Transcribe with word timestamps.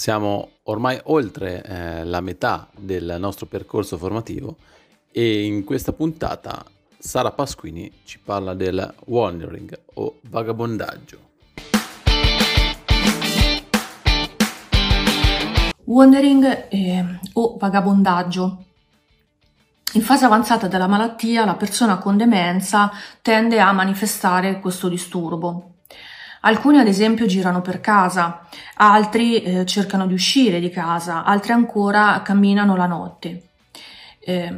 Siamo 0.00 0.52
ormai 0.62 0.98
oltre 1.04 1.62
eh, 1.62 2.04
la 2.04 2.22
metà 2.22 2.70
del 2.74 3.16
nostro 3.18 3.44
percorso 3.44 3.98
formativo 3.98 4.56
e 5.12 5.44
in 5.44 5.62
questa 5.62 5.92
puntata 5.92 6.64
Sara 6.96 7.32
Pasquini 7.32 7.92
ci 8.04 8.18
parla 8.18 8.54
del 8.54 8.94
wandering 9.04 9.78
o 9.96 10.20
vagabondaggio. 10.22 11.18
Wandering 15.84 16.68
eh, 16.70 17.04
o 17.34 17.58
vagabondaggio. 17.58 18.64
In 19.92 20.00
fase 20.00 20.24
avanzata 20.24 20.66
della 20.66 20.86
malattia 20.86 21.44
la 21.44 21.56
persona 21.56 21.98
con 21.98 22.16
demenza 22.16 22.90
tende 23.20 23.60
a 23.60 23.70
manifestare 23.72 24.60
questo 24.60 24.88
disturbo. 24.88 25.69
Alcuni 26.40 26.78
ad 26.78 26.86
esempio 26.86 27.26
girano 27.26 27.60
per 27.60 27.80
casa, 27.80 28.46
altri 28.76 29.42
eh, 29.42 29.66
cercano 29.66 30.06
di 30.06 30.14
uscire 30.14 30.58
di 30.58 30.70
casa, 30.70 31.22
altri 31.24 31.52
ancora 31.52 32.22
camminano 32.22 32.76
la 32.76 32.86
notte. 32.86 33.42
Eh, 34.22 34.50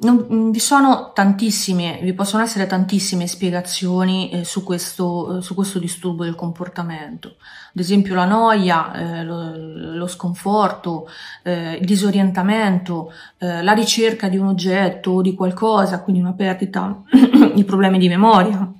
non, 0.00 0.50
vi 0.50 0.58
sono 0.60 1.10
tantissime, 1.12 1.98
vi 2.02 2.12
possono 2.12 2.42
essere 2.42 2.66
tantissime 2.66 3.26
spiegazioni 3.26 4.30
eh, 4.30 4.44
su, 4.44 4.62
questo, 4.62 5.38
eh, 5.38 5.42
su, 5.42 5.54
questo, 5.54 5.78
disturbo 5.78 6.24
del 6.24 6.34
comportamento. 6.36 7.36
Ad 7.38 7.80
esempio 7.80 8.14
la 8.14 8.24
noia, 8.24 8.92
eh, 8.92 9.24
lo, 9.24 9.52
lo, 9.54 10.06
sconforto, 10.06 11.08
eh, 11.42 11.74
il 11.80 11.86
disorientamento, 11.86 13.12
la 13.38 13.72
ricerca 13.72 14.28
di 14.28 14.36
un 14.36 14.46
oggetto 14.46 15.12
o 15.12 15.22
di 15.22 15.34
qualcosa, 15.34 16.00
quindi 16.00 16.20
una 16.20 16.32
perdita, 16.32 17.02
i 17.54 17.64
problemi 17.64 17.98
di 17.98 18.08
memoria, 18.08 18.72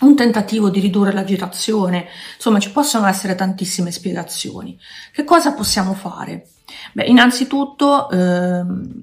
un 0.00 0.16
tentativo 0.16 0.70
di 0.70 0.80
ridurre 0.80 1.12
l'agitazione, 1.12 2.06
insomma 2.34 2.58
ci 2.58 2.70
possono 2.70 3.06
essere 3.06 3.34
tantissime 3.34 3.90
spiegazioni. 3.90 4.78
Che 5.12 5.24
cosa 5.24 5.52
possiamo 5.52 5.94
fare? 5.94 6.46
Beh, 6.92 7.04
innanzitutto 7.04 8.08
ehm, 8.10 9.02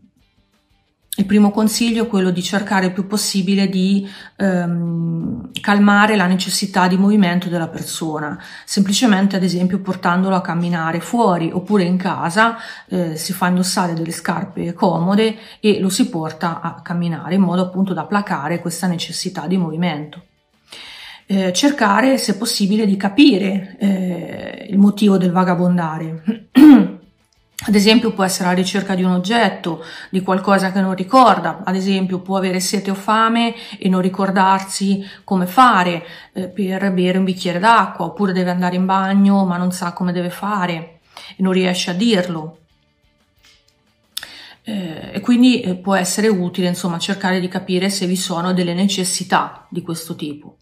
il 1.18 1.26
primo 1.26 1.50
consiglio 1.50 2.04
è 2.04 2.08
quello 2.08 2.30
di 2.30 2.44
cercare 2.44 2.88
il 2.88 2.94
più 2.94 3.08
possibile 3.08 3.68
di 3.70 4.08
ehm, 4.36 5.50
calmare 5.62 6.16
la 6.16 6.28
necessità 6.28 6.88
di 6.88 6.96
movimento 6.96 7.50
della 7.50 7.68
persona, 7.68 8.40
semplicemente 8.66 9.36
ad 9.36 9.42
esempio 9.42 9.80
portandolo 9.80 10.36
a 10.36 10.42
camminare 10.42 11.00
fuori 11.00 11.50
oppure 11.52 11.84
in 11.84 11.98
casa, 11.98 12.58
eh, 12.88 13.16
si 13.16 13.34
fa 13.34 13.48
indossare 13.48 13.94
delle 13.94 14.12
scarpe 14.12 14.74
comode 14.74 15.38
e 15.60 15.80
lo 15.80 15.90
si 15.90 16.08
porta 16.08 16.62
a 16.62 16.82
camminare 16.84 17.34
in 17.34 17.42
modo 17.42 17.64
appunto 17.64 17.94
da 17.94 18.06
placare 18.06 18.60
questa 18.60 18.86
necessità 18.86 19.48
di 19.48 19.58
movimento 19.58 20.27
eh, 21.28 21.52
cercare, 21.52 22.18
se 22.18 22.38
possibile, 22.38 22.86
di 22.86 22.96
capire 22.96 23.76
eh, 23.80 24.68
il 24.70 24.78
motivo 24.78 25.18
del 25.18 25.32
vagabondare. 25.32 26.46
Ad 27.68 27.76
esempio 27.76 28.14
può 28.14 28.24
essere 28.24 28.48
la 28.48 28.54
ricerca 28.54 28.96
di 28.96 29.04
un 29.04 29.12
oggetto, 29.12 29.84
di 30.10 30.22
qualcosa 30.22 30.72
che 30.72 30.80
non 30.80 30.94
ricorda, 30.94 31.64
ad 31.66 31.76
esempio 31.76 32.20
può 32.20 32.38
avere 32.38 32.60
sete 32.60 32.92
o 32.92 32.94
fame 32.94 33.56
e 33.80 33.90
non 33.90 34.00
ricordarsi 34.00 35.04
come 35.24 35.48
fare 35.48 36.06
eh, 36.34 36.48
per 36.48 36.94
bere 36.94 37.18
un 37.18 37.26
bicchiere 37.26 37.60
d'acqua, 37.60 38.06
oppure 38.06 38.32
deve 38.32 38.52
andare 38.52 38.76
in 38.76 38.86
bagno 38.86 39.44
ma 39.44 39.58
non 39.58 39.72
sa 39.72 39.92
come 39.92 40.14
deve 40.14 40.30
fare 40.30 41.00
e 41.36 41.42
non 41.42 41.52
riesce 41.52 41.90
a 41.90 41.94
dirlo. 41.94 42.60
Eh, 44.64 45.10
e 45.14 45.20
quindi 45.20 45.60
eh, 45.62 45.76
può 45.76 45.96
essere 45.96 46.28
utile 46.28 46.68
insomma 46.68 47.00
cercare 47.00 47.40
di 47.40 47.48
capire 47.48 47.90
se 47.90 48.06
vi 48.06 48.18
sono 48.18 48.54
delle 48.54 48.76
necessità 48.76 49.66
di 49.70 49.82
questo 49.82 50.16
tipo. 50.16 50.57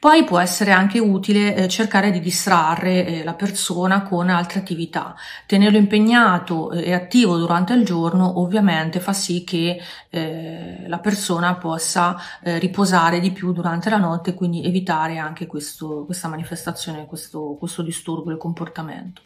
Poi 0.00 0.22
può 0.22 0.38
essere 0.38 0.70
anche 0.70 1.00
utile 1.00 1.56
eh, 1.56 1.68
cercare 1.68 2.12
di 2.12 2.20
distrarre 2.20 3.04
eh, 3.04 3.24
la 3.24 3.34
persona 3.34 4.02
con 4.02 4.28
altre 4.28 4.60
attività. 4.60 5.16
Tenerlo 5.44 5.76
impegnato 5.76 6.70
eh, 6.70 6.84
e 6.84 6.92
attivo 6.94 7.36
durante 7.36 7.72
il 7.72 7.84
giorno 7.84 8.38
ovviamente 8.38 9.00
fa 9.00 9.12
sì 9.12 9.42
che 9.42 9.80
eh, 10.10 10.84
la 10.86 10.98
persona 11.00 11.56
possa 11.56 12.16
eh, 12.44 12.60
riposare 12.60 13.18
di 13.18 13.32
più 13.32 13.52
durante 13.52 13.90
la 13.90 13.96
notte 13.96 14.30
e 14.30 14.34
quindi 14.34 14.64
evitare 14.64 15.18
anche 15.18 15.48
questo, 15.48 16.04
questa 16.04 16.28
manifestazione, 16.28 17.06
questo, 17.06 17.56
questo 17.58 17.82
disturbo 17.82 18.28
del 18.28 18.38
comportamento 18.38 19.22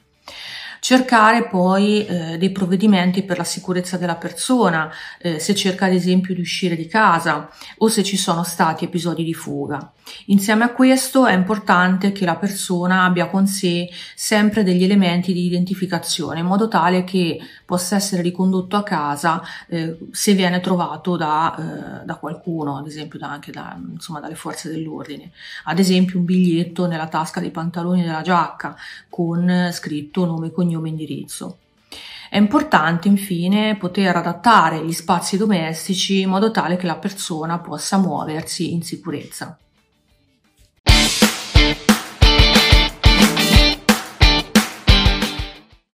cercare 0.83 1.47
poi 1.47 2.05
eh, 2.05 2.39
dei 2.39 2.51
provvedimenti 2.51 3.23
per 3.23 3.39
la 3.39 3.45
sicurezza 3.45 3.97
della 3.99 4.17
persona, 4.17 4.91
eh, 5.21 5.39
se 5.39 5.55
cerca 5.55 5.87
ad 5.87 5.93
esempio 5.93 6.35
di 6.35 6.41
uscire 6.41 6.75
di 6.75 6.89
casa 6.89 7.49
o 7.79 7.87
se 7.87 8.03
ci 8.03 8.17
sono 8.17 8.43
stati 8.43 8.87
episodi 8.87 9.23
di 9.23 9.33
fuga. 9.33 9.93
Insieme 10.27 10.65
a 10.65 10.73
questo 10.73 11.27
è 11.27 11.35
importante 11.35 12.11
che 12.11 12.25
la 12.25 12.35
persona 12.35 13.05
abbia 13.05 13.29
con 13.29 13.47
sé 13.47 13.89
sempre 14.17 14.65
degli 14.65 14.83
elementi 14.83 15.33
di 15.33 15.47
identificazione 15.47 16.41
in 16.41 16.47
modo 16.47 16.67
tale 16.67 17.05
che 17.05 17.39
possa 17.65 17.95
essere 17.95 18.21
ricondotto 18.21 18.75
a 18.75 18.83
casa 18.83 19.41
eh, 19.69 19.97
se 20.11 20.35
viene 20.35 20.59
trovato 20.59 21.17
da, 21.17 22.01
eh, 22.03 22.05
da 22.05 22.17
qualcuno, 22.17 22.77
ad 22.77 22.89
esempio 22.89 23.21
da, 23.21 23.31
anche 23.31 23.53
da, 23.53 23.79
insomma, 23.93 24.19
dalle 24.19 24.35
forze 24.35 24.69
dell'ordine. 24.69 25.31
Ad 25.65 25.79
esempio 25.79 26.19
un 26.19 26.25
biglietto 26.25 26.89
nella 26.89 27.07
tasca 27.07 27.39
dei 27.39 27.53
pantaloni 27.53 28.03
della 28.03 28.23
giacca 28.23 28.75
con 29.09 29.71
scritto 29.71 30.27
nome 30.27 30.49
e 30.49 30.51
cognome 30.51 30.71
cognome 30.73 30.89
e 30.89 30.91
indirizzo. 30.91 31.59
È 32.31 32.39
importante 32.39 33.09
infine 33.09 33.77
poter 33.77 34.17
adattare 34.17 34.85
gli 34.85 34.93
spazi 34.93 35.37
domestici 35.37 36.21
in 36.21 36.31
modo 36.31 36.51
tale 36.51 36.77
che 36.77 36.87
la 36.87 36.97
persona 36.97 37.59
possa 37.59 37.99
muoversi 37.99 38.73
in 38.73 38.83
sicurezza. 38.83 39.59